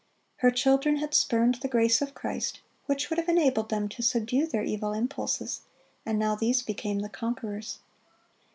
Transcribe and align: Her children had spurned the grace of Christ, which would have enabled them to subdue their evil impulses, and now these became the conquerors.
Her 0.37 0.49
children 0.49 0.95
had 0.95 1.13
spurned 1.13 1.59
the 1.61 1.67
grace 1.67 2.01
of 2.01 2.15
Christ, 2.15 2.59
which 2.87 3.11
would 3.11 3.19
have 3.19 3.29
enabled 3.29 3.69
them 3.69 3.87
to 3.89 4.01
subdue 4.01 4.47
their 4.47 4.63
evil 4.63 4.93
impulses, 4.93 5.61
and 6.07 6.17
now 6.17 6.33
these 6.35 6.63
became 6.63 7.01
the 7.01 7.07
conquerors. 7.07 7.77